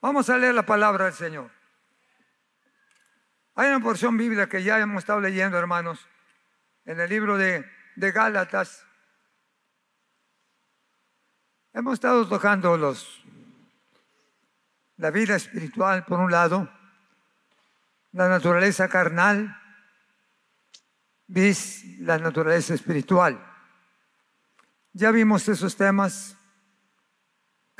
[0.00, 1.50] Vamos a leer la palabra del Señor.
[3.54, 6.06] Hay una porción bíblica que ya hemos estado leyendo, hermanos,
[6.86, 8.86] en el libro de, de Gálatas.
[11.74, 13.22] Hemos estado tocando los,
[14.96, 16.70] la vida espiritual por un lado,
[18.12, 19.54] la naturaleza carnal,
[21.26, 23.38] vis la naturaleza espiritual.
[24.94, 26.39] Ya vimos esos temas.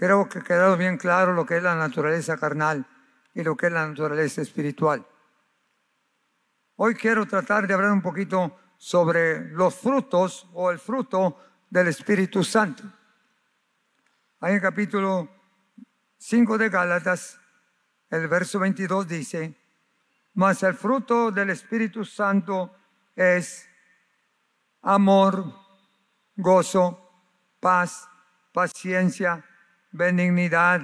[0.00, 2.86] Creo que ha quedado bien claro lo que es la naturaleza carnal
[3.34, 5.06] y lo que es la naturaleza espiritual.
[6.76, 11.38] Hoy quiero tratar de hablar un poquito sobre los frutos o el fruto
[11.68, 12.82] del Espíritu Santo.
[14.40, 15.28] Hay en capítulo
[16.16, 17.38] 5 de Gálatas,
[18.08, 19.54] el verso 22 dice,
[20.32, 22.74] mas el fruto del Espíritu Santo
[23.14, 23.68] es
[24.80, 25.44] amor,
[26.36, 27.28] gozo,
[27.60, 28.08] paz,
[28.50, 29.44] paciencia,
[29.92, 30.82] benignidad,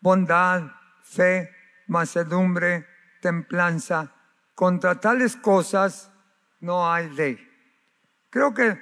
[0.00, 0.62] bondad,
[1.02, 1.50] fe,
[1.86, 2.86] macedumbre,
[3.20, 4.12] templanza.
[4.54, 6.10] Contra tales cosas
[6.60, 7.38] no hay ley.
[8.30, 8.80] Creo que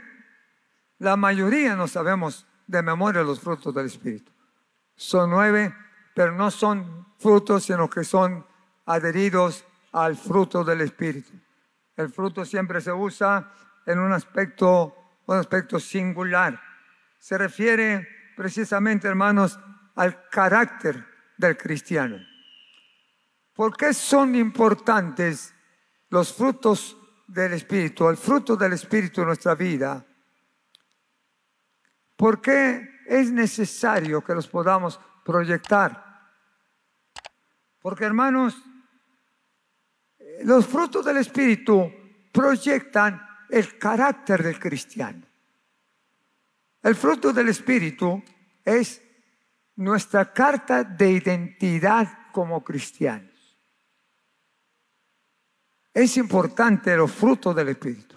[0.98, 4.33] la mayoría no sabemos de memoria los frutos del Espíritu.
[4.97, 5.75] Son nueve,
[6.14, 8.47] pero no son frutos, sino que son
[8.86, 11.33] adheridos al fruto del Espíritu.
[11.97, 13.53] El fruto siempre se usa
[13.86, 16.61] en un aspecto, un aspecto singular.
[17.19, 19.58] Se refiere precisamente, hermanos,
[19.94, 21.04] al carácter
[21.36, 22.18] del cristiano.
[23.52, 25.54] ¿Por qué son importantes
[26.10, 26.96] los frutos
[27.27, 30.05] del Espíritu, el fruto del Espíritu en nuestra vida?
[32.16, 36.02] ¿Por qué es necesario que los podamos proyectar?
[37.80, 38.56] Porque, hermanos,
[40.42, 41.92] los frutos del Espíritu
[42.32, 45.24] proyectan el carácter del cristiano.
[46.84, 48.22] El fruto del Espíritu
[48.62, 49.00] es
[49.77, 53.56] nuestra carta de identidad como cristianos.
[55.94, 58.16] Es importante los frutos del Espíritu.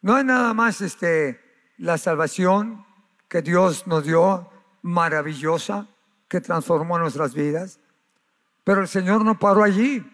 [0.00, 1.40] No es nada más este,
[1.78, 2.84] la salvación
[3.28, 4.50] que Dios nos dio,
[4.82, 5.86] maravillosa,
[6.26, 7.78] que transformó nuestras vidas,
[8.64, 10.04] pero el Señor no paró allí.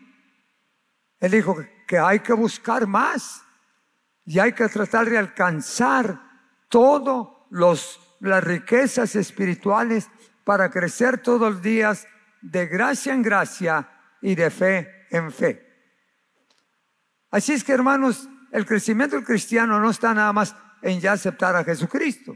[1.20, 3.42] Él dijo que hay que buscar más
[4.26, 6.31] y hay que tratar de alcanzar
[6.72, 10.09] todas las riquezas espirituales
[10.43, 12.09] para crecer todos los días
[12.41, 13.91] de gracia en gracia
[14.22, 15.69] y de fe en fe.
[17.31, 21.55] Así es que hermanos, el crecimiento del cristiano no está nada más en ya aceptar
[21.56, 22.34] a Jesucristo.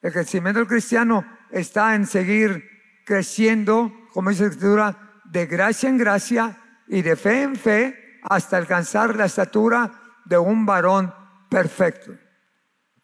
[0.00, 2.64] El crecimiento del cristiano está en seguir
[3.04, 8.56] creciendo, como dice la escritura, de gracia en gracia y de fe en fe hasta
[8.56, 9.90] alcanzar la estatura
[10.24, 11.12] de un varón
[11.50, 12.12] perfecto.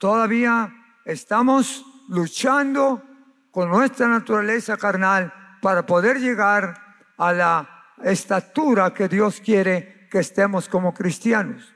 [0.04, 0.70] Todavía
[1.06, 3.02] estamos luchando
[3.50, 5.32] con nuestra naturaleza carnal
[5.62, 6.74] para poder llegar
[7.16, 11.72] a la estatura que Dios quiere que estemos como cristianos.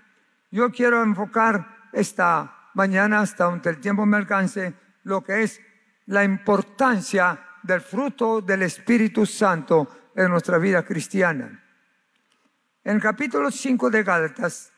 [0.50, 4.74] Yo quiero enfocar esta mañana, hasta donde el tiempo me alcance,
[5.04, 5.58] lo que es
[6.04, 11.64] la importancia del fruto del Espíritu Santo en nuestra vida cristiana.
[12.84, 14.70] En el capítulo 5 de Gálatas,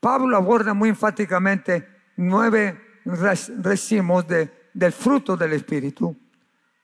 [0.00, 1.86] Pablo aborda muy enfáticamente
[2.16, 6.16] nueve recimos de, del fruto del Espíritu.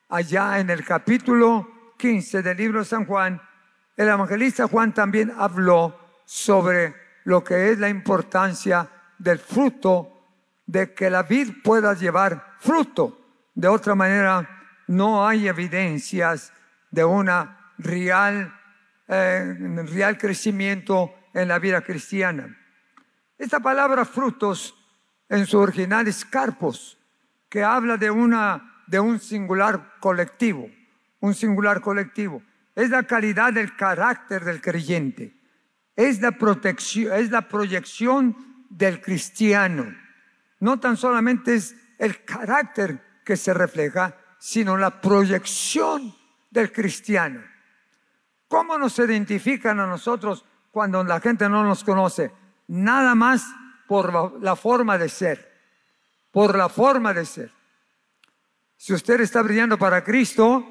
[0.09, 3.41] Allá en el capítulo 15 del libro de San Juan,
[3.97, 6.95] el evangelista Juan también habló sobre
[7.25, 8.89] lo que es la importancia
[9.19, 10.17] del fruto,
[10.67, 13.21] de que la vid pueda llevar fruto.
[13.55, 14.49] De otra manera,
[14.87, 16.53] no hay evidencias
[16.91, 18.55] de una real
[19.13, 19.57] eh,
[19.93, 22.57] real crecimiento en la vida cristiana.
[23.37, 24.80] Esta palabra frutos
[25.31, 26.99] en su original es carpos,
[27.49, 30.69] que habla de, una, de un singular colectivo,
[31.21, 32.43] un singular colectivo.
[32.75, 35.35] Es la calidad del carácter del creyente,
[35.95, 38.37] es la protección, es la proyección
[38.69, 39.87] del cristiano.
[40.59, 46.13] No tan solamente es el carácter que se refleja, sino la proyección
[46.51, 47.41] del cristiano.
[48.49, 52.33] ¿Cómo nos identifican a nosotros cuando la gente no nos conoce?
[52.67, 53.47] Nada más
[53.91, 55.51] por la forma de ser,
[56.31, 57.51] por la forma de ser.
[58.77, 60.65] Si usted está brillando para Cristo,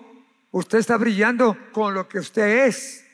[0.52, 3.06] usted está brillando con lo que usted es.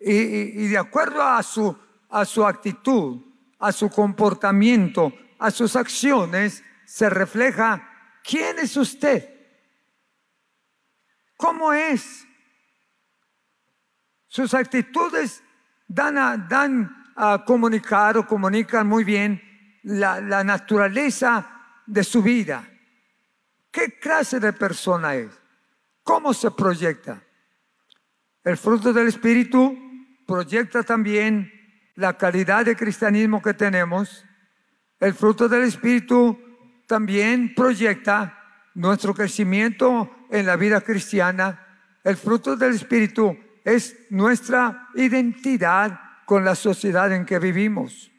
[0.00, 1.76] Y, de acuerdo a su,
[2.08, 3.20] a su actitud,
[3.58, 7.86] a su comportamiento, a sus acciones, se refleja
[8.24, 9.38] quién es usted,
[11.36, 12.26] cómo es,
[14.28, 15.42] sus actitudes
[15.88, 19.42] dan a, dan a comunicar o comunican muy bien
[19.82, 21.50] la, la naturaleza
[21.86, 22.68] de su vida.
[23.70, 25.30] ¿Qué clase de persona es?
[26.02, 27.22] ¿Cómo se proyecta?
[28.44, 29.76] El fruto del Espíritu
[30.26, 31.52] proyecta también
[31.94, 34.24] la calidad de cristianismo que tenemos.
[35.00, 36.38] El fruto del Espíritu
[36.86, 38.38] también proyecta
[38.74, 41.66] nuestro crecimiento en la vida cristiana.
[42.04, 48.10] El fruto del Espíritu es nuestra identidad con la sociedad en que vivimos.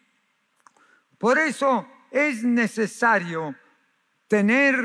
[1.19, 3.53] Por eso es necesario
[4.27, 4.75] tener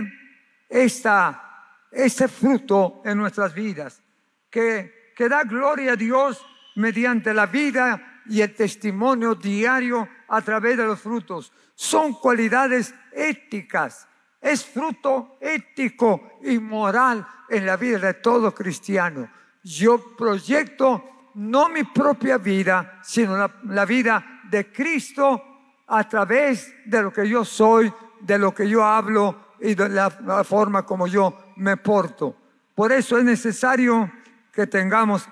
[0.69, 4.03] esta, ese fruto en nuestras vidas,
[4.51, 10.77] que, que da gloria a Dios mediante la vida y el testimonio diario a través
[10.77, 11.53] de los frutos.
[11.75, 14.09] Son cualidades éticas,
[14.41, 19.31] es fruto ético y moral en la vida de todo cristiano.
[19.63, 27.13] Yo proyecto no mi propia vida, sino la, vida de Cristo a través de lo
[27.13, 30.11] que yo soy, de lo que yo hablo y de la,
[30.45, 32.37] forma como yo me porto.
[32.75, 34.11] Por eso es necesario
[34.53, 35.29] que tengamos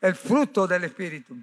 [0.00, 1.36] el fruto del Espíritu.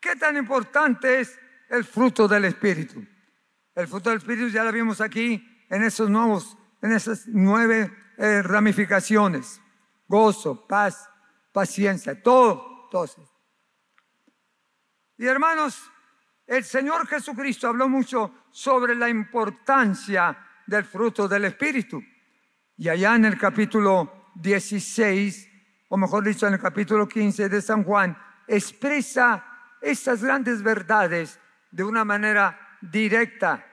[0.00, 1.38] ¿Qué tan importante es
[1.68, 3.04] el fruto del Espíritu?
[3.74, 8.42] El fruto del Espíritu ya lo vimos aquí en esos nuevos, en esas nueve eh,
[8.42, 9.60] ramificaciones.
[10.08, 11.09] Gozo, paz,
[11.52, 13.06] paciencia, todo, todo.
[15.18, 15.90] Y hermanos,
[16.46, 20.36] el Señor Jesucristo habló mucho sobre la importancia
[20.66, 22.02] del fruto del Espíritu.
[22.76, 25.48] Y allá en el capítulo 16,
[25.88, 28.16] o mejor dicho, en el capítulo 15 de San Juan,
[28.46, 29.44] expresa
[29.80, 31.38] estas grandes verdades
[31.70, 33.64] de una manera directa,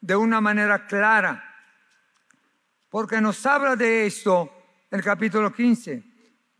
[0.00, 1.42] de una manera clara.
[2.90, 4.52] Porque nos habla de esto
[4.90, 6.09] el capítulo 15.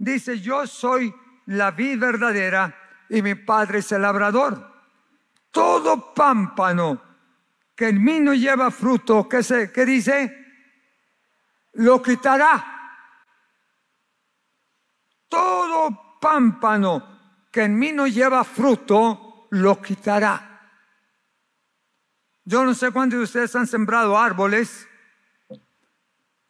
[0.00, 1.14] Dice, yo soy
[1.46, 2.74] la vid verdadera
[3.08, 4.70] y mi padre es el labrador
[5.50, 7.02] todo pámpano
[7.74, 10.36] que en mí no lleva fruto, ¿qué, se, qué dice?
[11.74, 12.76] Lo quitará.
[15.28, 20.46] Todo pámpano que en mí no lleva fruto, lo quitará.
[22.44, 24.86] Yo no sé cuántos de ustedes han sembrado árboles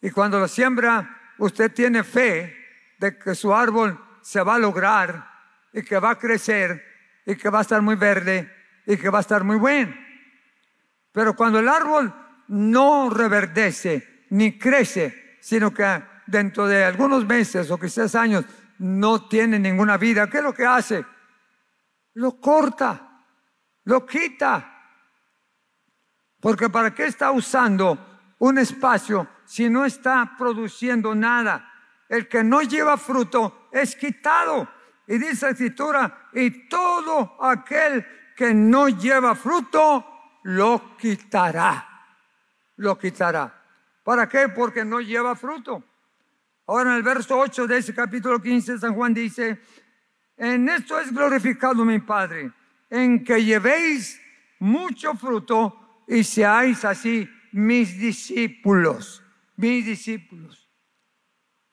[0.01, 2.60] y cuando lo siembra, usted tiene fe
[3.01, 5.27] de que su árbol se va a lograr
[5.73, 6.85] y que va a crecer
[7.25, 8.47] y que va a estar muy verde
[8.85, 9.91] y que va a estar muy bueno.
[11.11, 12.13] Pero cuando el árbol
[12.49, 15.83] no reverdece ni crece, sino que
[16.27, 18.45] dentro de algunos meses o quizás años
[18.77, 21.03] no tiene ninguna vida, ¿qué es lo que hace?
[22.13, 23.23] Lo corta,
[23.85, 24.77] lo quita.
[26.39, 31.70] Porque ¿para qué está usando un espacio si no está produciendo nada?
[32.11, 34.67] El que no lleva fruto es quitado.
[35.07, 38.05] Y dice la escritura, y todo aquel
[38.35, 40.05] que no lleva fruto,
[40.43, 41.87] lo quitará.
[42.75, 43.63] Lo quitará.
[44.03, 44.49] ¿Para qué?
[44.49, 45.85] Porque no lleva fruto.
[46.67, 49.61] Ahora en el verso 8 de ese capítulo 15 San Juan dice,
[50.35, 52.51] en esto es glorificado mi Padre,
[52.89, 54.19] en que llevéis
[54.59, 59.23] mucho fruto y seáis así mis discípulos,
[59.55, 60.60] mis discípulos.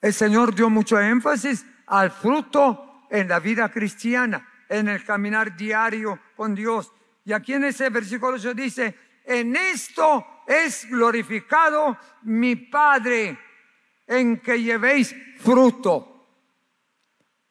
[0.01, 6.19] El Señor dio mucho énfasis al fruto en la vida cristiana en el caminar diario
[6.35, 6.93] con Dios.
[7.25, 13.37] Y aquí en ese versículo dice, en esto es glorificado mi Padre,
[14.07, 16.27] en que llevéis fruto.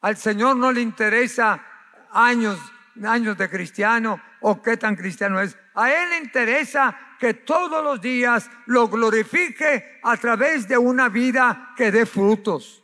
[0.01, 1.63] Al Señor no le interesa
[2.11, 2.59] años,
[3.03, 5.57] años de cristiano o qué tan cristiano es.
[5.75, 11.73] A Él le interesa que todos los días lo glorifique a través de una vida
[11.75, 12.81] que dé frutos.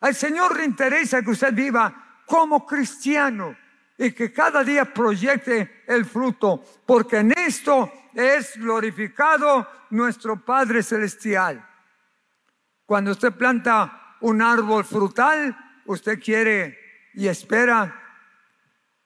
[0.00, 3.56] Al Señor le interesa que usted viva como cristiano
[3.96, 11.64] y que cada día proyecte el fruto, porque en esto es glorificado nuestro Padre Celestial.
[12.84, 16.78] Cuando usted planta un árbol frutal, usted quiere
[17.14, 18.02] y espera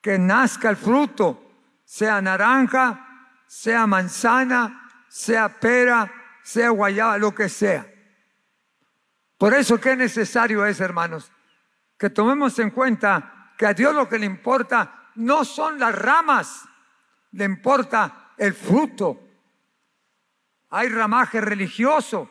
[0.01, 1.53] que nazca el fruto,
[1.85, 3.10] sea naranja,
[3.51, 6.09] sea manzana, sea pera,
[6.41, 7.85] sea guayaba, lo que sea.
[9.37, 11.33] Por eso, ¿qué necesario es, hermanos?
[11.99, 16.63] que tomemos en cuenta que a Dios lo que le importa no son las ramas,
[17.33, 19.21] le importa el fruto.
[20.71, 22.31] Hay ramaje religioso,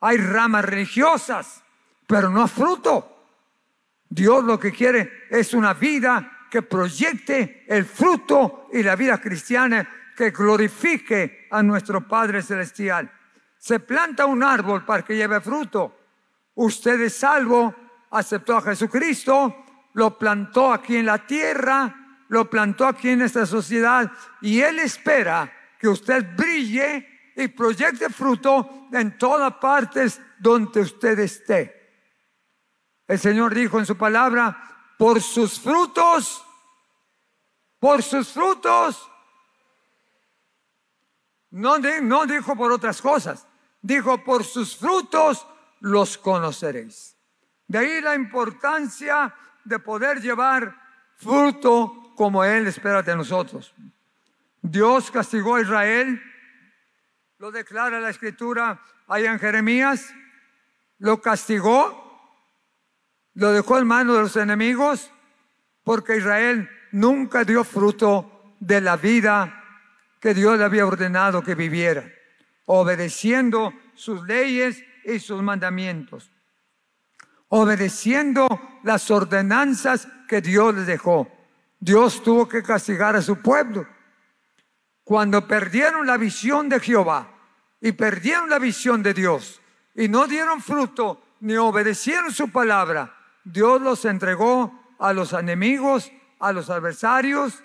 [0.00, 1.64] hay ramas religiosas,
[2.06, 3.26] pero no fruto.
[4.06, 9.99] Dios lo que quiere es una vida que proyecte el fruto y la vida cristiana
[10.20, 13.10] que glorifique a nuestro Padre Celestial.
[13.56, 15.96] Se planta un árbol para que lleve fruto.
[16.56, 17.74] Usted es salvo
[18.10, 24.12] aceptó a Jesucristo, lo plantó aquí en la tierra, lo plantó aquí en esta sociedad
[24.42, 31.94] y Él espera que usted brille y proyecte fruto en todas partes donde usted esté.
[33.08, 36.44] El Señor dijo en su palabra, por sus frutos,
[37.78, 39.10] por sus frutos.
[41.50, 43.46] No, no dijo por otras cosas,
[43.82, 45.46] dijo por sus frutos
[45.80, 47.16] los conoceréis.
[47.66, 50.76] De ahí la importancia de poder llevar
[51.16, 53.74] fruto como Él espera de nosotros.
[54.62, 56.22] Dios castigó a Israel,
[57.38, 60.12] lo declara la escritura allá en Jeremías,
[60.98, 62.08] lo castigó,
[63.34, 65.10] lo dejó en manos de los enemigos,
[65.82, 69.59] porque Israel nunca dio fruto de la vida
[70.20, 72.04] que Dios le había ordenado que viviera,
[72.66, 76.30] obedeciendo sus leyes y sus mandamientos,
[77.48, 78.46] obedeciendo
[78.84, 81.28] las ordenanzas que Dios les dejó.
[81.80, 83.86] Dios tuvo que castigar a su pueblo.
[85.02, 87.28] Cuando perdieron la visión de Jehová
[87.80, 89.60] y perdieron la visión de Dios
[89.94, 96.52] y no dieron fruto ni obedecieron su palabra, Dios los entregó a los enemigos, a
[96.52, 97.64] los adversarios,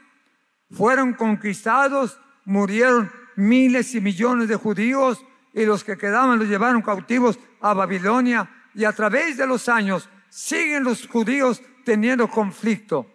[0.72, 5.24] fueron conquistados, murieron miles y millones de judíos
[5.54, 10.10] y los que quedaban los llevaron cautivos a Babilonia y a través de los años
[10.30, 13.12] siguen los judíos teniendo conflicto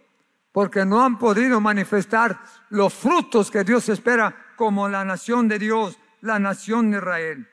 [0.53, 2.39] porque no han podido manifestar
[2.71, 7.49] los frutos que Dios espera como la nación de Dios, la nación de Israel.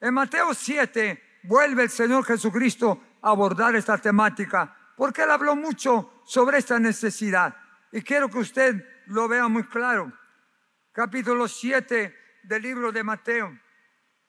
[0.00, 6.58] En Mateo 7 vuelve el Señor Jesucristo abordar esta temática, porque Él habló mucho sobre
[6.58, 7.54] esta necesidad.
[7.90, 10.12] Y quiero que usted lo vea muy claro.
[10.92, 13.58] Capítulo 7 del libro de Mateo.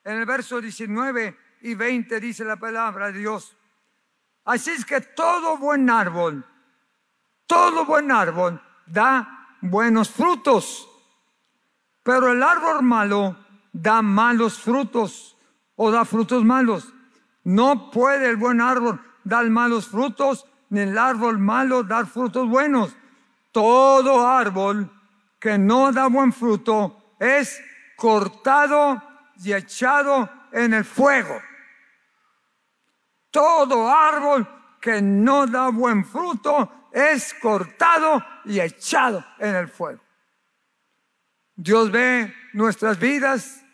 [0.01, 3.58] En el verso 19 y 20 dice la palabra de Dios.
[4.46, 6.46] Así es que todo buen árbol,
[7.48, 10.88] todo buen árbol da buenos frutos,
[12.01, 13.38] pero el árbol malo
[13.74, 15.36] da malos frutos
[15.75, 16.93] o da frutos malos.
[17.43, 22.96] No puede el buen árbol dar malos frutos, ni el árbol malo dar frutos buenos.
[23.51, 24.89] Todo árbol
[25.43, 27.62] que no da buen fruto es
[27.97, 29.03] cortado
[29.43, 31.38] y echado en el fuego.
[33.29, 34.47] Todo árbol
[34.79, 40.01] que no da buen fruto es cortado y echado en el fuego.
[41.57, 43.65] Dios ve nuestras vidas,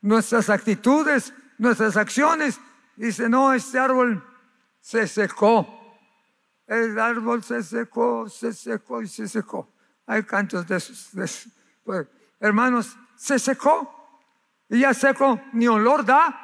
[0.00, 2.58] nuestras actitudes, nuestras acciones
[2.96, 4.22] Dice, no, este árbol
[4.80, 5.66] se secó.
[6.66, 9.71] El árbol se secó, se secó y se secó.
[10.06, 10.82] Hay cantos de.
[11.84, 12.08] Pues,
[12.40, 13.98] hermanos, se secó.
[14.68, 16.38] Y ya seco ni olor da.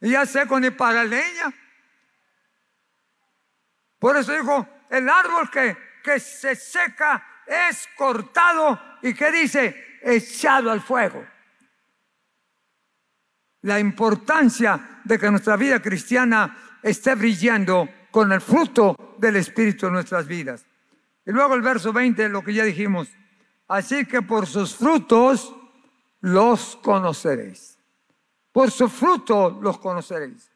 [0.00, 1.52] Y ya seco ni para leña.
[3.98, 10.72] Por eso dijo, el árbol que, que se seca es cortado y que dice, echado
[10.72, 11.24] al fuego
[13.62, 19.94] la importancia de que nuestra vida cristiana esté brillando con el fruto del Espíritu en
[19.94, 20.64] nuestras vidas.
[21.24, 23.08] Y luego el verso 20, lo que ya dijimos.
[23.68, 25.54] Así que por sus frutos
[26.20, 27.78] los conoceréis.
[28.50, 30.50] Por su fruto los conoceréis.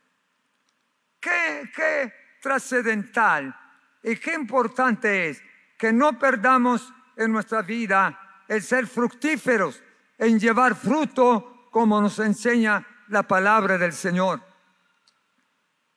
[1.20, 3.54] Qué, qué trascendental
[4.02, 5.42] y qué importante es
[5.78, 9.82] que no perdamos en nuestra vida el ser fructíferos,
[10.18, 14.40] en llevar fruto como nos enseña la palabra del Señor.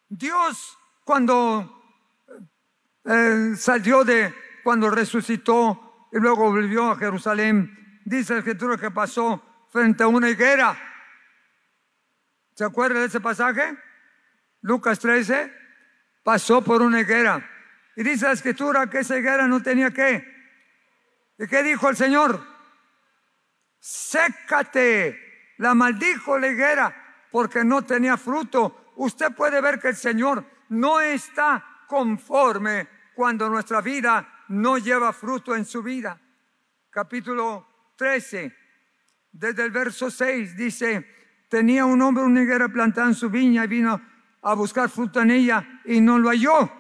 [0.08, 1.84] Dios cuando
[3.06, 4.34] eh, salió de,
[4.70, 10.30] cuando resucitó y luego volvió a Jerusalén, dice el escritura que pasó frente a una
[10.30, 10.78] higuera.
[12.54, 13.76] ¿Se acuerda de ese pasaje?
[14.62, 15.52] Lucas 13,
[16.22, 17.50] pasó por una higuera.
[17.96, 20.24] Y dice la escritura que esa higuera no tenía qué.
[21.40, 22.40] ¿Y qué dijo el Señor?
[23.80, 28.94] Sécate la maldijo la higuera porque no tenía fruto.
[28.98, 35.56] Usted puede ver que el Señor no está conforme cuando nuestra vida no lleva fruto
[35.56, 36.20] en su vida.
[36.90, 38.56] Capítulo 13,
[39.32, 41.08] desde el verso 6 dice,
[41.50, 44.02] tenía un hombre una higuera plantada en su viña y vino
[44.42, 46.72] a buscar fruto en ella y no lo halló.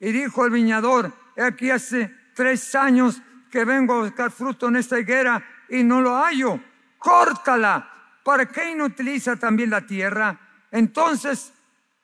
[0.00, 4.98] Y dijo el viñador, aquí hace tres años que vengo a buscar fruto en esta
[4.98, 6.60] higuera y no lo hallo.
[6.98, 7.98] Córtala
[8.28, 10.38] ¿para qué inutiliza también la tierra?
[10.70, 11.50] Entonces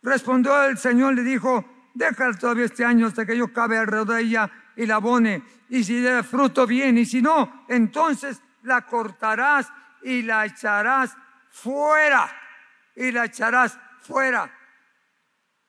[0.03, 4.23] respondió el Señor, le dijo, déjala todavía este año hasta que yo cabe alrededor de
[4.23, 5.43] ella y la abone.
[5.69, 11.17] Y si da fruto bien, y si no, entonces la cortarás y la echarás
[11.51, 12.31] fuera.
[12.97, 14.53] Y la echarás fuera.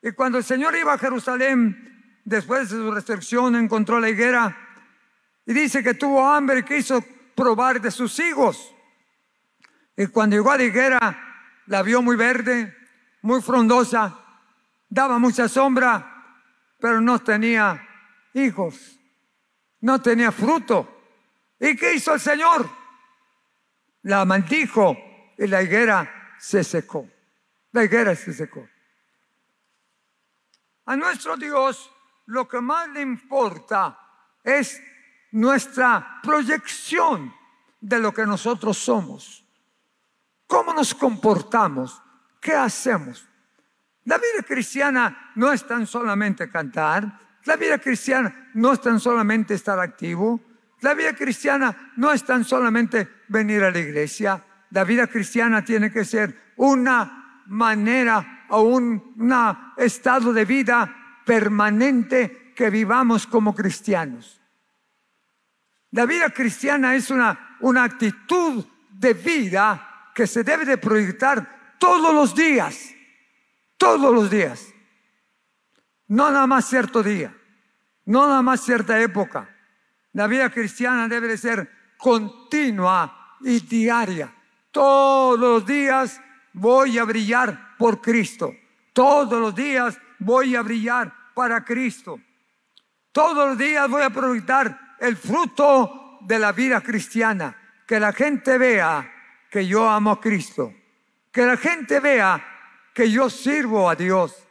[0.01, 4.55] Y cuando el Señor iba a Jerusalén, después de su restricción, encontró la higuera
[5.45, 7.03] y dice que tuvo hambre y quiso
[7.35, 8.73] probar de sus higos.
[9.95, 12.75] Y cuando llegó a la higuera, la vio muy verde,
[13.21, 14.19] muy frondosa,
[14.89, 16.35] daba mucha sombra,
[16.79, 17.84] pero no tenía
[18.35, 18.99] hijos,
[19.81, 20.91] no tenía fruto.
[21.59, 22.69] ¿Y qué hizo el Señor?
[24.03, 24.95] La maldijo
[25.37, 27.09] y la higuera se secó.
[27.71, 28.67] La higuera se secó.
[30.85, 31.91] A nuestro Dios
[32.27, 33.99] lo que más le importa
[34.43, 34.81] es
[35.31, 37.33] nuestra proyección
[37.79, 39.45] de lo que nosotros somos.
[40.47, 42.01] ¿Cómo nos comportamos?
[42.39, 43.27] ¿Qué hacemos?
[44.03, 49.53] La vida cristiana no es tan solamente cantar, la vida cristiana no es tan solamente
[49.53, 50.41] estar activo,
[50.81, 55.91] la vida cristiana no es tan solamente venir a la iglesia, la vida cristiana tiene
[55.91, 59.15] que ser una manera o un
[59.77, 64.41] estado de vida permanente que vivamos como cristianos.
[65.91, 72.13] La vida cristiana es una, una actitud de vida que se debe de proyectar todos
[72.13, 72.93] los días,
[73.77, 74.74] todos los días.
[76.07, 77.35] No nada más cierto día,
[78.05, 79.49] no nada más cierta época.
[80.13, 84.33] La vida cristiana debe de ser continua y diaria.
[84.71, 86.21] Todos los días
[86.53, 88.53] voy a brillar por Cristo.
[88.93, 92.19] Todos los días voy a brillar para Cristo.
[93.11, 97.55] Todos los días voy a proyectar el fruto de la vida cristiana.
[97.85, 99.11] Que la gente vea
[99.49, 100.73] que yo amo a Cristo.
[101.31, 102.43] Que la gente vea
[102.93, 104.44] que yo sirvo a Dios.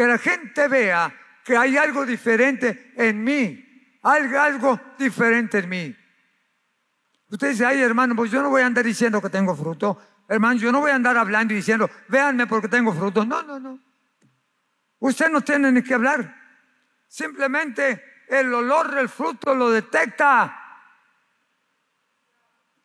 [0.00, 1.14] Que la gente vea
[1.44, 3.98] que hay algo diferente en mí.
[4.00, 5.96] Algo, algo diferente en mí.
[7.28, 10.00] Usted dice, ay hermano, pues yo no voy a andar diciendo que tengo fruto.
[10.26, 13.26] Hermano, yo no voy a andar hablando y diciendo, véanme porque tengo fruto.
[13.26, 13.78] No, no, no.
[15.00, 16.34] Usted no tiene ni que hablar.
[17.06, 20.80] Simplemente el olor del fruto lo detecta.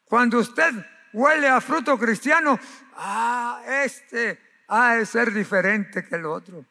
[0.03, 2.59] Cuando usted huele a fruto cristiano,
[2.97, 6.65] ah, este ha de ser diferente que el otro.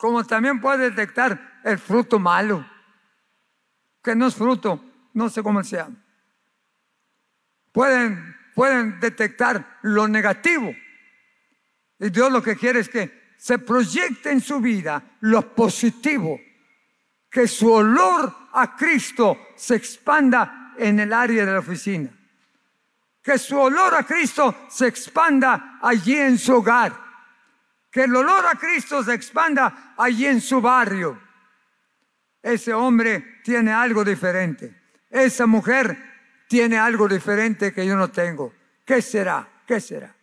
[0.00, 2.66] Como también puede detectar el fruto malo,
[4.02, 4.82] que no es fruto,
[5.12, 6.02] no sé cómo se llama.
[7.70, 10.74] Pueden, pueden detectar lo negativo.
[11.98, 16.40] Y Dios lo que quiere es que se proyecte en su vida lo positivo,
[17.30, 22.08] que su olor a Cristo se expanda en el área de la oficina,
[23.22, 27.09] que su olor a Cristo se expanda allí en su hogar,
[27.90, 31.20] que el olor a Cristo se expanda allí en su barrio.
[32.42, 34.74] Ese hombre tiene algo diferente,
[35.10, 35.96] esa mujer
[36.48, 38.54] tiene algo diferente que yo no tengo.
[38.84, 39.48] ¿Qué será?
[39.66, 40.14] ¿Qué será?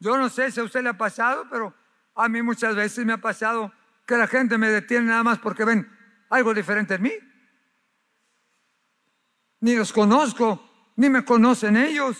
[0.00, 1.74] Yo no sé si a usted le ha pasado, pero
[2.14, 3.72] a mí muchas veces me ha pasado
[4.06, 5.88] que la gente me detiene nada más porque ven
[6.28, 7.12] algo diferente en mí.
[9.60, 12.18] Ni los conozco, ni me conocen ellos.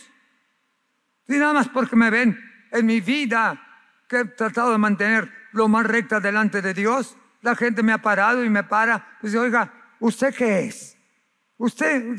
[1.29, 2.39] Y nada más porque me ven
[2.75, 3.61] en mi vida
[4.09, 7.17] que he tratado de mantener lo más recta delante de Dios.
[7.41, 9.17] La gente me ha parado y me para.
[9.23, 10.99] Dice, oiga, ¿usted qué es?
[11.57, 12.17] ¿Usted,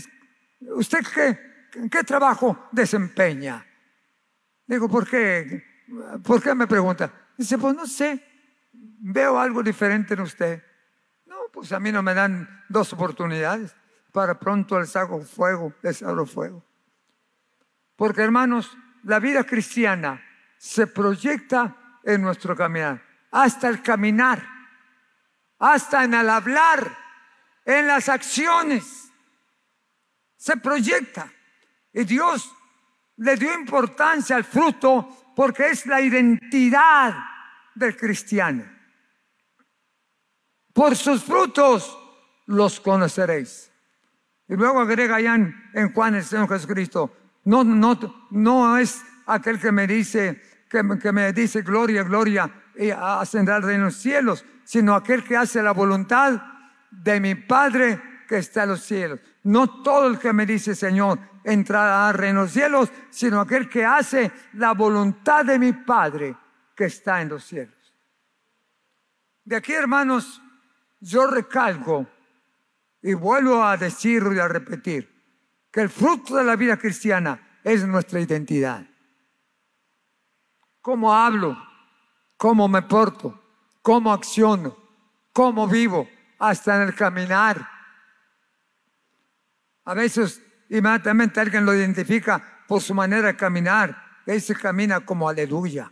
[0.61, 3.65] usted qué, qué trabajo desempeña?
[4.65, 5.63] Digo, ¿por qué?
[6.23, 7.11] ¿Por qué me pregunta?
[7.37, 8.23] Dice, pues no sé,
[8.71, 10.63] veo algo diferente en usted.
[11.25, 13.75] No, pues a mí no me dan dos oportunidades.
[14.13, 16.63] Para pronto les hago fuego, les abro fuego.
[17.97, 20.21] Porque hermanos, la vida cristiana
[20.57, 24.47] se proyecta en nuestro caminar, hasta el caminar,
[25.59, 26.97] hasta en el hablar,
[27.65, 29.11] en las acciones.
[30.37, 31.31] Se proyecta.
[31.91, 32.53] Y Dios
[33.17, 37.15] le dio importancia al fruto porque es la identidad
[37.73, 38.63] del cristiano.
[40.73, 41.97] Por sus frutos
[42.47, 43.71] los conoceréis.
[44.47, 47.15] Y luego agrega ya en, Juan el Señor Jesucristo,
[47.45, 53.55] no, no, no es aquel que me dice, que, me dice gloria, gloria, y ascender
[53.55, 56.41] al reino de los cielos, sino aquel que hace la voluntad
[56.91, 59.19] de mi Padre que está en los cielos.
[59.43, 64.31] No todo el que me dice Señor entrará en los cielos, sino aquel que hace
[64.53, 66.35] la voluntad de mi Padre
[66.75, 67.75] que está en los cielos.
[69.43, 70.41] De aquí, hermanos,
[70.99, 72.07] yo recalco
[73.01, 75.07] y vuelvo a decirlo y a repetir
[75.71, 78.85] que el fruto de la vida cristiana es nuestra identidad.
[80.85, 81.57] Cómo hablo,
[82.37, 83.41] cómo me porto,
[83.81, 84.77] cómo acciono,
[85.33, 87.75] cómo vivo, hasta en el caminar
[89.85, 94.23] a veces inmediatamente alguien lo identifica por su manera de caminar.
[94.25, 95.91] Él se camina como aleluya.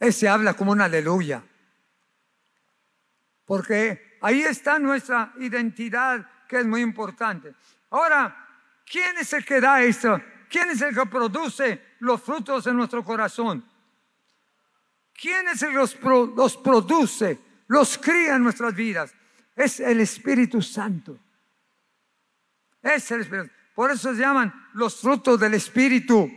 [0.00, 1.44] Él se habla como un aleluya.
[3.44, 7.54] Porque ahí está nuestra identidad, que es muy importante.
[7.90, 8.34] Ahora,
[8.86, 10.18] ¿quién es el que da esto?
[10.48, 13.64] ¿Quién es el que produce los frutos en nuestro corazón?
[15.12, 19.12] ¿Quién es el que los, produce, los cría en nuestras vidas?
[19.54, 21.18] Es el Espíritu Santo.
[22.82, 23.50] Es el Espíritu.
[23.74, 26.30] Por eso se llaman los frutos del Espíritu.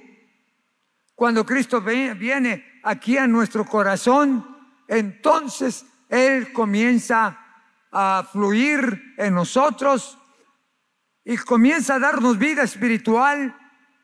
[1.15, 7.37] Cuando Cristo viene aquí a nuestro corazón, entonces Él comienza
[7.91, 10.17] a fluir en nosotros
[11.23, 13.55] y comienza a darnos vida espiritual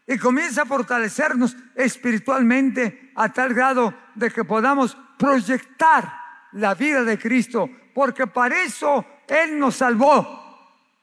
[0.08, 6.12] y comienza a fortalecernos espiritualmente a tal grado de que podamos proyectar
[6.54, 10.46] la vida de Cristo, porque para eso Él nos salvó,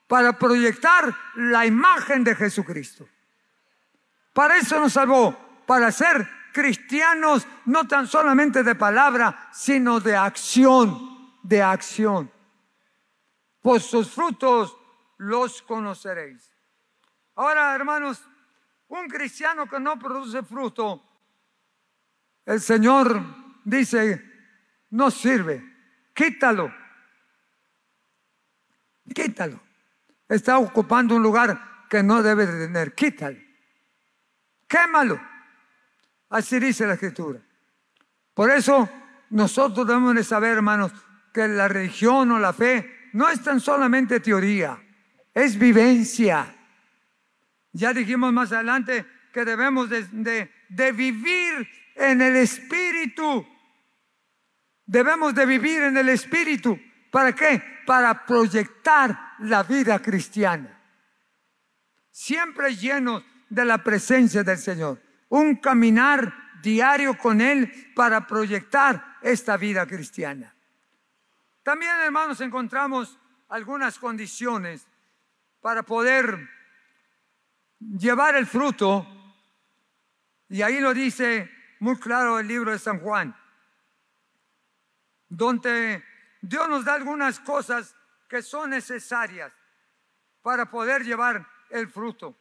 [0.09, 3.07] para proyectar la imagen de Jesucristo.
[4.33, 5.37] Para eso nos salvó,
[5.67, 12.31] para ser cristianos no tan solamente de palabra, sino de acción, de acción.
[13.61, 14.77] Por sus frutos
[15.19, 16.51] los conoceréis.
[17.35, 18.23] Ahora, hermanos,
[18.88, 21.03] un cristiano que no produce fruto,
[22.44, 23.23] el Señor
[23.64, 24.23] dice,
[24.90, 25.62] no sirve,
[26.14, 26.73] quítalo,
[29.14, 29.61] quítalo.
[30.29, 33.38] Está ocupando un lugar que no debe de tener, quítalo,
[34.68, 35.20] quémalo.
[36.31, 37.40] Así dice la Escritura.
[38.35, 38.88] Por eso
[39.31, 40.92] nosotros debemos de saber, hermanos,
[41.33, 44.81] que la religión o la fe no es tan solamente teoría,
[45.33, 46.54] es vivencia.
[47.75, 50.49] Ya dijimos más adelante que debemos de,
[50.93, 53.45] vivir en el Espíritu.
[54.87, 56.79] Debemos de vivir en el Espíritu.
[57.11, 57.61] ¿Para qué?
[57.85, 60.81] Para proyectar la vida cristiana.
[62.13, 65.03] Siempre llenos de la presencia del Señor.
[65.31, 66.33] Un caminar
[66.63, 70.55] diario con Él para proyectar esta vida cristiana.
[71.65, 74.87] También, hermanos, encontramos algunas condiciones
[75.61, 76.55] para poder
[77.92, 79.07] llevar el fruto,
[80.49, 83.37] y ahí lo dice muy claro el libro de San Juan,
[85.29, 86.05] donde
[86.40, 87.94] Dios nos da algunas cosas
[88.29, 89.53] que son necesarias
[90.42, 92.37] para poder llevar el fruto.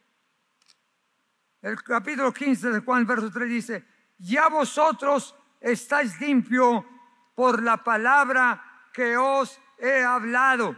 [1.62, 3.84] El capítulo 15 de Juan, verso 3 dice,
[4.18, 6.86] ya vosotros estáis limpio
[7.34, 10.76] por la palabra que os he hablado.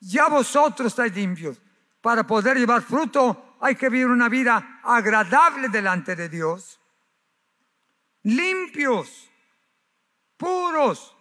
[0.00, 1.60] Ya vosotros estáis limpios
[2.06, 6.80] para poder llevar fruto, hay que vivir una vida agradable delante de Dios.
[8.22, 9.28] Limpios,
[10.36, 11.16] puros.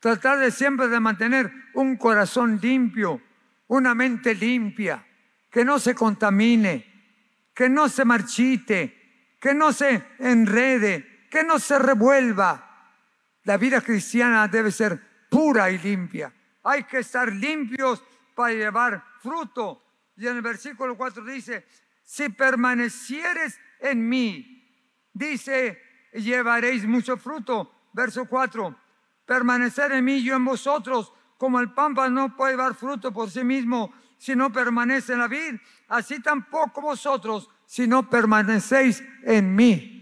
[0.00, 3.20] Tratar de siempre de mantener un corazón limpio,
[3.66, 5.06] una mente limpia,
[5.50, 11.78] que no se contamine, que no se marchite, que no se enrede, que no se
[11.78, 12.94] revuelva.
[13.42, 16.32] La vida cristiana debe ser pura y limpia.
[16.64, 18.02] Hay que estar limpios
[18.34, 19.84] para llevar fruto.
[20.16, 21.66] Y en el versículo 4 dice,
[22.02, 24.66] si permanecieres en mí,
[25.12, 25.80] dice,
[26.12, 27.74] llevaréis mucho fruto.
[27.92, 28.76] Verso 4,
[29.24, 33.42] permanecer en mí, yo en vosotros, como el pampa no puede dar fruto por sí
[33.44, 35.56] mismo si no permanece en la vid,
[35.88, 39.94] así tampoco vosotros si no permanecéis en mí.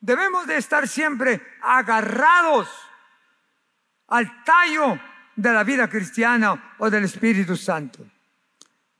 [0.00, 2.68] Debemos de estar siempre agarrados
[4.08, 4.98] al tallo
[5.36, 8.06] de la vida cristiana o del Espíritu Santo.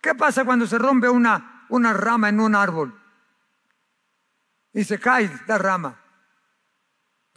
[0.00, 2.98] ¿Qué pasa cuando se rompe una, una rama en un árbol
[4.72, 6.00] y se cae la rama?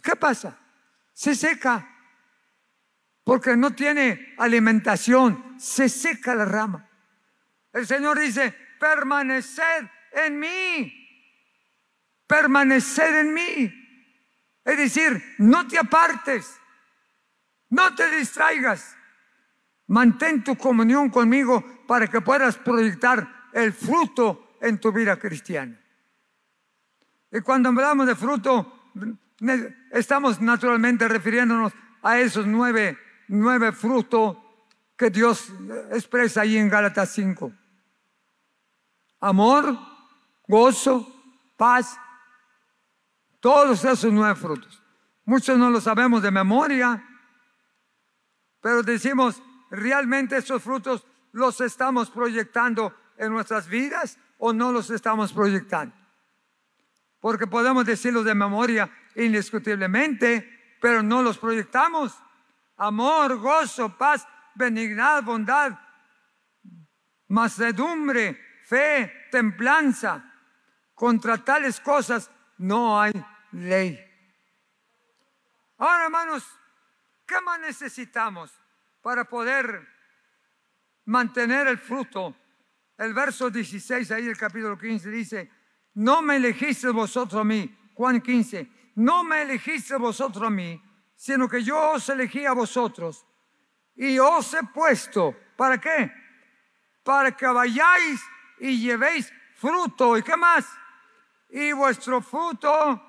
[0.02, 0.58] ¿Qué pasa?
[1.12, 1.90] Se seca
[3.24, 6.88] porque no tiene alimentación, se seca la rama.
[7.72, 10.92] El Señor dice, permaneced en mí,
[12.26, 13.84] permaneced en mí.
[14.64, 16.60] Es decir, no te apartes.
[17.74, 18.96] No te distraigas.
[19.88, 25.76] Mantén tu comunión conmigo para que puedas proyectar el fruto en tu vida cristiana.
[27.32, 28.92] Y cuando hablamos de fruto,
[29.90, 34.36] estamos naturalmente refiriéndonos a esos nueve, nueve frutos
[34.96, 35.52] que Dios
[35.90, 37.52] expresa ahí en Gálatas 5.
[39.18, 39.76] Amor,
[40.46, 41.10] gozo,
[41.56, 41.98] paz,
[43.40, 44.80] todos esos nueve frutos.
[45.24, 47.02] Muchos no lo sabemos de memoria,
[48.64, 55.34] pero decimos, ¿realmente esos frutos los estamos proyectando en nuestras vidas o no los estamos
[55.34, 55.94] proyectando?
[57.20, 62.18] Porque podemos decirlos de memoria indiscutiblemente, pero no los proyectamos.
[62.78, 65.78] Amor, gozo, paz, benignidad, bondad,
[67.28, 70.24] macedumbre, fe, templanza.
[70.94, 73.12] Contra tales cosas no hay
[73.52, 74.00] ley.
[75.76, 76.46] Ahora, hermanos,
[77.26, 78.52] ¿Qué más necesitamos
[79.00, 79.94] para poder
[81.06, 82.34] mantener el fruto.
[82.96, 85.50] El verso 16 ahí del capítulo 15 dice,
[85.94, 90.80] no me elegiste vosotros a mí, Juan 15, no me elegiste vosotros a mí,
[91.14, 93.26] sino que yo os elegí a vosotros
[93.94, 96.12] y os he puesto, ¿para qué?
[97.02, 98.20] Para que vayáis
[98.58, 100.16] y llevéis fruto.
[100.16, 100.66] ¿Y qué más?
[101.50, 103.02] Y vuestro fruto,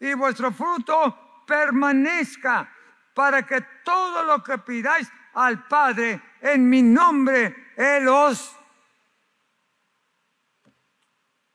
[0.00, 2.70] y vuestro fruto permanezca,
[3.16, 8.54] para que todo lo que pidáis al Padre en mi nombre, Él os...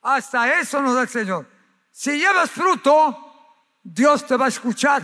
[0.02, 1.48] Hasta eso nos da el Señor.
[1.92, 5.04] Si llevas fruto, Dios te va a escuchar.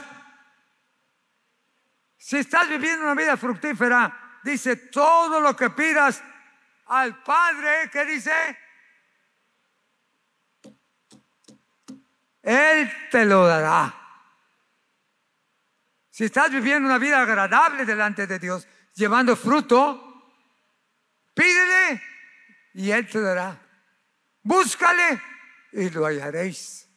[2.18, 6.24] Si estás viviendo una vida fructífera, dice todo lo que pidas
[6.88, 8.34] al Padre, ¿qué dice?
[12.42, 14.07] Él te lo dará.
[16.18, 20.34] Si estás viviendo una vida agradable delante de Dios, llevando fruto,
[21.36, 22.02] pídele
[22.74, 23.56] y Él te dará.
[24.42, 25.22] Búscale
[25.74, 26.90] y lo hallaréis.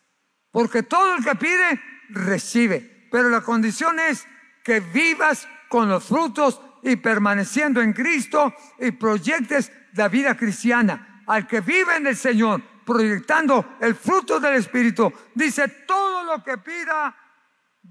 [0.50, 3.08] Porque todo el que pide, recibe.
[3.12, 4.26] Pero la condición es
[4.64, 11.24] que vivas con los frutos y permaneciendo en Cristo y proyectes la vida cristiana.
[11.26, 16.56] Al que vive en el Señor, proyectando el fruto del Espíritu, dice, todo lo que
[16.56, 17.14] pida,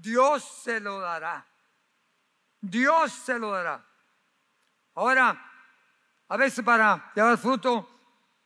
[0.00, 1.46] Dios se lo dará.
[2.60, 3.84] Dios se lo dará.
[4.94, 5.40] Ahora,
[6.28, 7.88] a veces para llevar fruto,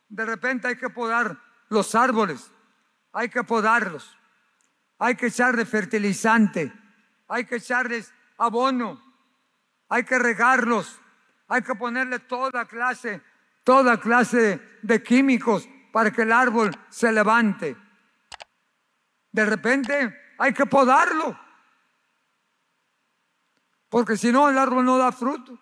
[0.09, 1.37] de repente hay que podar
[1.69, 2.51] los árboles,
[3.11, 4.17] hay que podarlos,
[4.97, 6.71] hay que echarle fertilizante,
[7.27, 9.01] hay que echarles abono,
[9.89, 10.99] hay que regarlos,
[11.47, 13.21] hay que ponerle toda clase,
[13.63, 17.75] toda clase de, químicos para que el árbol se levante.
[19.31, 21.44] De repente hay que podarlo,
[23.95, 25.57] porque si no el árbol no da fruto.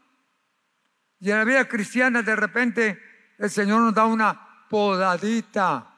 [1.19, 2.99] Y en la vida cristiana de repente
[3.37, 5.93] el Señor nos da una podadita.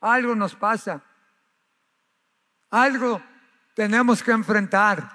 [0.00, 1.00] Algo nos pasa.
[2.70, 3.22] Algo
[3.72, 5.08] tenemos que enfrentar.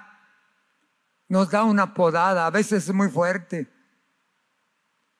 [1.28, 3.70] Nos da una podada, a veces es muy fuerte.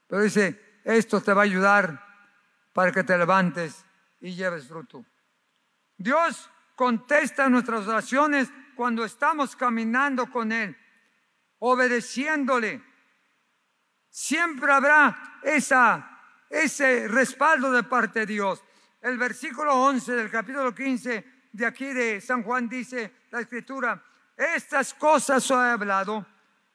[0.07, 2.03] Pero dice, esto te va a ayudar
[2.72, 3.85] para que te levantes
[4.18, 5.05] y lleves fruto.
[5.99, 10.76] Dios contesta nuestras oraciones cuando estamos caminando con Él,
[11.58, 12.82] obedeciéndole.
[14.08, 18.62] Siempre habrá esa, ese respaldo de parte de Dios.
[19.00, 24.02] El versículo 11 del capítulo 15 de aquí de San Juan dice la escritura,
[24.36, 26.26] estas cosas os he hablado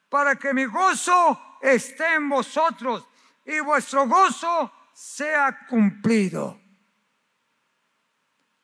[0.10, 3.08] para que mi gozo esté en vosotros
[3.46, 6.60] y vuestro gozo sea cumplido.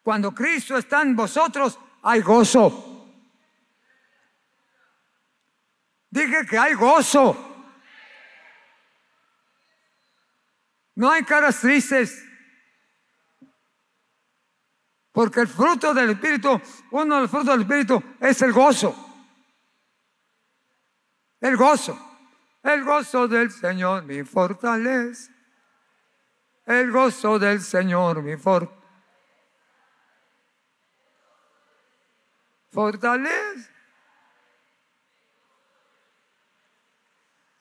[0.02, 2.97] Cuando Cristo está en vosotros, hay gozo.
[6.10, 7.36] Dije que hay gozo.
[10.96, 12.24] No hay caras tristes.
[15.12, 18.96] Porque el fruto del Espíritu, uno de los frutos del Espíritu es el gozo.
[21.42, 21.98] El gozo.
[22.64, 25.32] El gozo del Señor mi fortaleza.
[26.66, 28.78] El gozo del Señor mi fortaleza.
[32.72, 33.77] Fortaleza.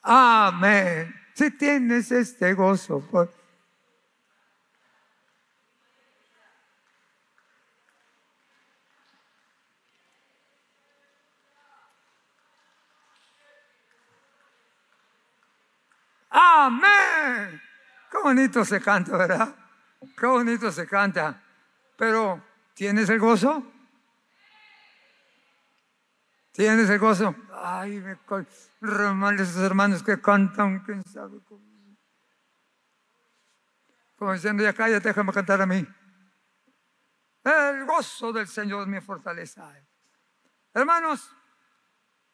[0.09, 1.13] Amén.
[1.33, 3.29] Si tienes este gozo, por
[16.29, 17.61] Amén.
[18.09, 19.53] Qué bonito se canta, ¿verdad?
[20.17, 21.43] Qué bonito se canta.
[21.97, 22.41] Pero,
[22.73, 23.76] ¿tienes el gozo?
[26.57, 27.35] ¿Tienes el gozo?
[27.53, 28.17] Ay, me
[29.13, 31.61] mal esos hermanos que cantan, quién sabe cómo.
[34.15, 35.87] Como diciendo, ya cállate, déjame cantar a mí.
[37.43, 39.71] El gozo del Señor es mi fortaleza.
[40.73, 41.31] Hermanos,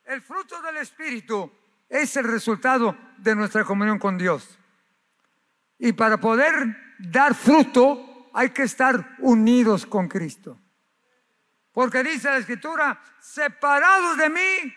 [0.06, 1.52] el fruto del Espíritu
[1.90, 4.58] es el resultado de nuestra comunión con Dios.
[5.78, 10.63] Y para poder dar fruto hay que estar unidos con Cristo.
[11.74, 14.74] Porque dice la escritura, separados de mí,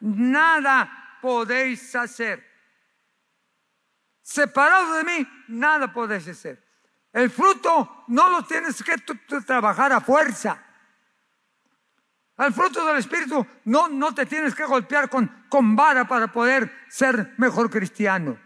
[0.00, 2.44] nada podéis hacer.
[4.22, 6.64] Separados de mí, nada podéis hacer.
[7.12, 8.96] El fruto no lo tienes que
[9.46, 10.62] trabajar a fuerza.
[12.38, 16.84] Al fruto del Espíritu no, no te tienes que golpear con, con vara para poder
[16.88, 18.38] ser mejor cristiano.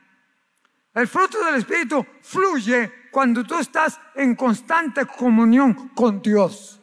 [0.95, 6.80] El fruto del Espíritu fluye cuando tú estás en constante comunión con Dios.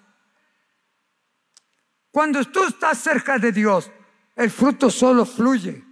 [2.17, 3.91] Cuando tú estás cerca de Dios,
[4.35, 5.85] El fruto solo fluye.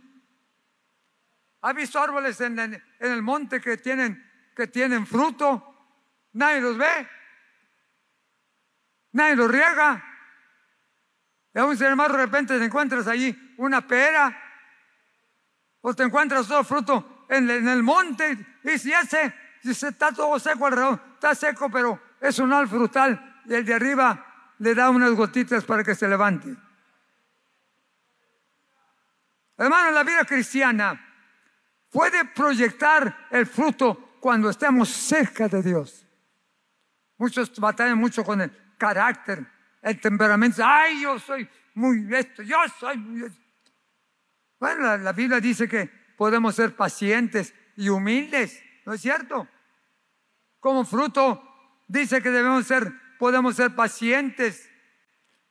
[1.62, 5.94] ¿Ha visto árboles en, el monte que tienen, que tienen fruto?
[6.34, 7.08] Nadie los ve.
[9.12, 10.04] Nadie los riega.
[11.54, 14.36] Y aún sin embargo, de repente te encuentras allí una pera.
[15.82, 18.60] O te encuentras todo fruto en, el monte.
[18.64, 19.32] Y si ese,
[19.64, 23.44] está todo seco alrededor, está seco, pero es un al frutal.
[23.46, 26.56] Y el de arriba le da unas gotitas para que se levante.
[29.58, 31.00] Hermano, la vida cristiana
[31.90, 36.06] puede proyectar el fruto cuando estemos cerca de Dios.
[37.18, 39.46] Muchos batallan mucho con el carácter,
[39.82, 40.62] el temperamento.
[40.66, 43.32] Ay, yo soy muy esto, yo soy muy
[44.60, 45.86] Bueno, la, la Biblia dice que
[46.18, 49.48] podemos ser pacientes y humildes, ¿no es cierto?
[50.60, 51.42] Como fruto
[51.88, 54.70] dice que debemos ser, podemos ser pacientes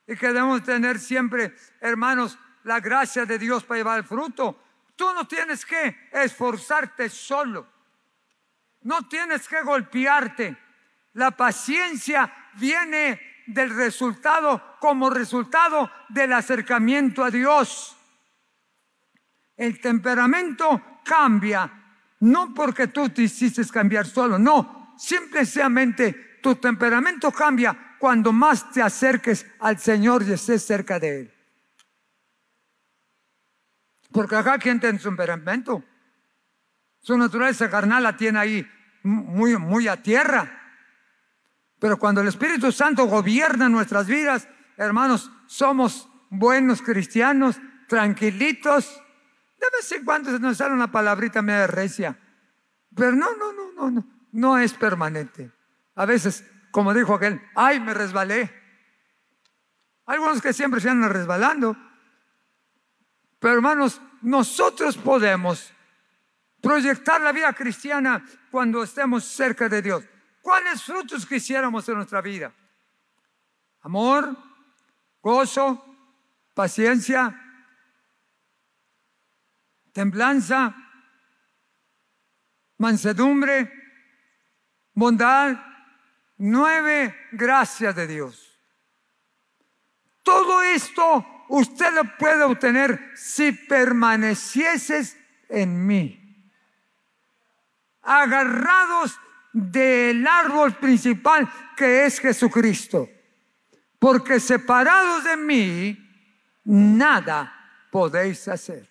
[0.06, 4.60] y que debemos tener siempre, hermanos, la gracia de Dios para llevar el fruto.
[4.96, 7.66] Tú no tienes que esforzarte solo.
[8.82, 10.56] No tienes que golpearte.
[11.14, 17.96] La paciencia viene del resultado como resultado del acercamiento a Dios.
[19.56, 21.70] El temperamento cambia,
[22.20, 28.82] no porque tú te hiciste cambiar solo, no, simplemente tu temperamento cambia cuando más te
[28.82, 31.34] acerques al Señor y estés cerca de Él.
[34.12, 35.82] Porque acá quien tiene su temperamento,
[37.00, 38.70] su naturaleza carnal la tiene ahí
[39.04, 40.60] muy, muy a tierra.
[41.78, 49.02] Pero cuando el Espíritu Santo gobierna nuestras vidas, hermanos, somos buenos cristianos, tranquilitos.
[49.58, 52.18] De vez en cuando se nos sale una palabrita media recia.
[52.94, 55.53] Pero no, no, no, no, no, no es permanente.
[55.94, 58.42] A veces, como dijo aquel, ay, me resbalé.
[60.06, 61.76] Hay algunos que siempre se andan resbalando.
[63.38, 65.72] Pero hermanos, nosotros podemos
[66.60, 70.04] proyectar la vida cristiana cuando estemos cerca de Dios.
[70.40, 72.52] ¿Cuáles frutos quisiéramos en nuestra vida?
[73.82, 74.36] Amor,
[75.22, 75.84] gozo,
[76.54, 77.38] paciencia,
[79.92, 80.74] templanza,
[82.78, 83.70] mansedumbre,
[84.94, 85.56] bondad,
[86.38, 88.60] nueve gracias de Dios.
[90.22, 95.16] Todo esto usted lo puede obtener si permanecieses
[95.48, 96.50] en mí.
[98.02, 99.18] Agarrados
[99.52, 103.08] del árbol principal que es Jesucristo.
[103.98, 105.98] Porque separados de mí,
[106.64, 108.88] nada podéis hacer.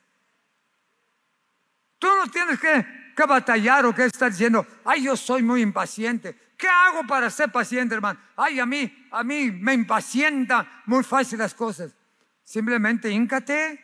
[2.00, 6.53] Tú no tienes que, que batallar o que estar diciendo, ay, yo soy muy impaciente.
[6.58, 8.20] ¿Qué hago para ser paciente, hermano?
[8.36, 11.94] Ay, a mí, a mí me impacienta muy fácil las cosas.
[12.44, 13.84] Simplemente híncate,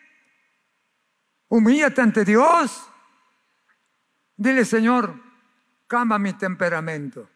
[1.48, 2.90] humíllate ante Dios.
[4.36, 5.14] Dile, Señor,
[5.88, 7.30] cambia mi temperamento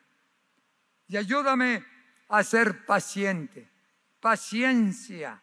[1.08, 1.86] y ayúdame
[2.30, 3.70] a ser paciente.
[4.20, 5.42] Paciencia.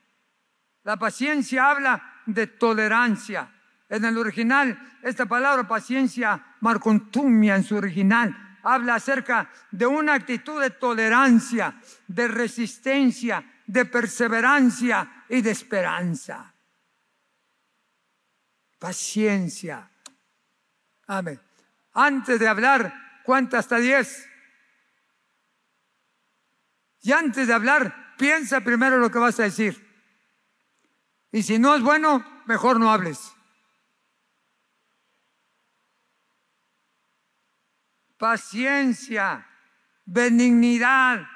[0.82, 3.52] La paciencia habla de tolerancia.
[3.88, 10.60] En el original, esta palabra paciencia, marcontumia en su original, habla acerca de una actitud
[10.60, 16.54] de tolerancia, de resistencia, de perseverancia y de esperanza.
[18.78, 19.90] Paciencia.
[21.06, 21.40] Amén.
[21.92, 24.26] Antes de hablar, cuenta hasta diez.
[27.02, 29.86] Y antes de hablar, piensa primero lo que vas a decir.
[31.32, 33.32] Y si no es bueno, mejor no hables.
[38.20, 39.48] Paciencia,
[40.04, 41.26] benignidad,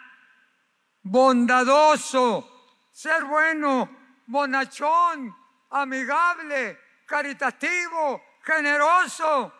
[1.02, 3.88] bondadoso, ser bueno,
[4.26, 5.34] bonachón,
[5.70, 9.50] amigable, caritativo, generoso.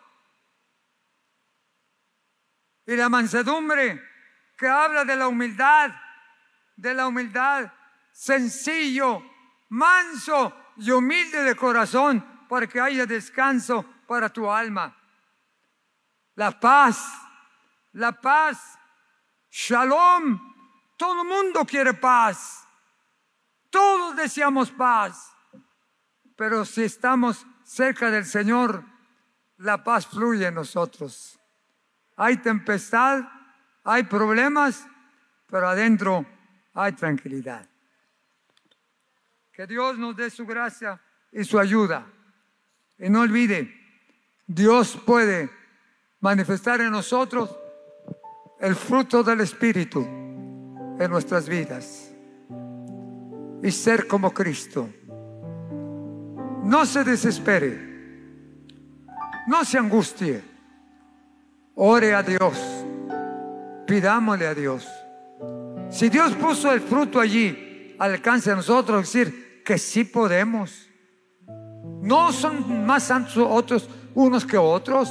[2.84, 4.02] Y la mansedumbre
[4.54, 5.92] que habla de la humildad,
[6.76, 7.72] de la humildad,
[8.12, 9.22] sencillo,
[9.70, 14.94] manso y humilde de corazón, para que haya descanso para tu alma.
[16.36, 17.06] La paz,
[17.92, 18.78] la paz,
[19.50, 20.54] shalom,
[20.96, 22.66] todo el mundo quiere paz.
[23.70, 25.32] Todos deseamos paz.
[26.36, 28.84] Pero si estamos cerca del Señor,
[29.58, 31.38] la paz fluye en nosotros.
[32.16, 33.24] Hay tempestad,
[33.84, 34.86] hay problemas,
[35.46, 36.26] pero adentro
[36.72, 37.68] hay tranquilidad.
[39.52, 42.06] Que Dios nos dé su gracia y su ayuda.
[42.98, 43.72] Y no olvide,
[44.46, 45.50] Dios puede
[46.24, 47.54] manifestar en nosotros
[48.58, 52.10] el fruto del Espíritu en nuestras vidas
[53.62, 54.88] y ser como Cristo.
[56.62, 57.78] No se desespere.
[59.46, 60.42] No se angustie.
[61.74, 62.58] Ore a Dios.
[63.86, 64.88] Pidámosle a Dios.
[65.90, 70.88] Si Dios puso el fruto allí, alcance a nosotros decir que sí podemos.
[72.00, 75.10] No son más santos otros unos que otros.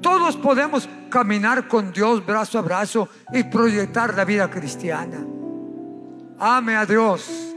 [0.00, 5.18] Todos podemos caminar con Dios brazo a brazo y proyectar la vida cristiana.
[6.38, 7.54] Ame a Dios,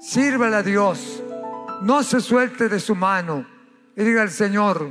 [0.00, 1.22] sírvale a Dios,
[1.82, 3.46] no se suelte de su mano
[3.96, 4.88] y diga al Señor,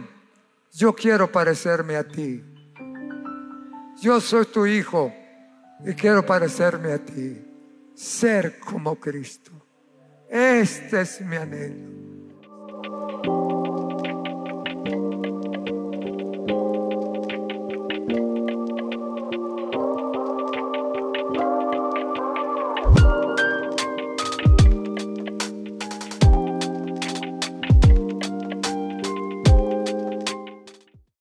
[0.73, 2.43] yo quiero parecerme a ti.
[4.01, 5.13] Yo soy tu hijo
[5.85, 7.41] y quiero parecerme a ti,
[7.93, 9.51] ser como Cristo.
[10.29, 13.42] Este es mi anhelo.